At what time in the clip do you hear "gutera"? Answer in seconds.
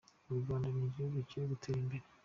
1.51-1.77